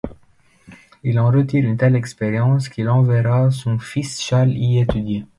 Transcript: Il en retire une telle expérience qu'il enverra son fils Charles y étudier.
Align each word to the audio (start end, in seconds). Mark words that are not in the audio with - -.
Il 1.03 1.19
en 1.19 1.29
retire 1.29 1.63
une 1.63 1.77
telle 1.77 1.95
expérience 1.95 2.69
qu'il 2.69 2.89
enverra 2.89 3.51
son 3.51 3.77
fils 3.77 4.19
Charles 4.19 4.49
y 4.57 4.79
étudier. 4.79 5.25